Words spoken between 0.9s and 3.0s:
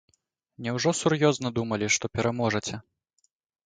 сур'ёзна думалі, што пераможаце?